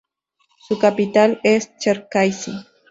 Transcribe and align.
Su 0.57 0.79
capital 0.79 1.39
es 1.43 1.77
Cherkasy. 1.77 2.53